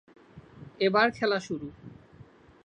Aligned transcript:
এবার 0.79 1.07
খেলা 1.11 1.39
শুরু। 1.39 1.67